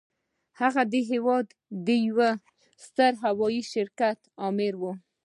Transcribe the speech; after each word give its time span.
هغه 0.59 0.81
د 0.93 0.95
هېواد 1.09 1.47
د 1.85 1.87
يوه 2.07 2.29
ستر 2.85 3.11
هوايي 3.25 3.61
شرکت 3.73 4.19
آمر 4.47 4.73
و. 4.81 4.83